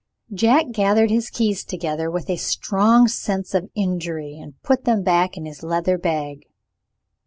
[0.33, 5.37] Jack gathered his keys together with a strong sense of injury, and put them back
[5.37, 6.47] in his leather bag.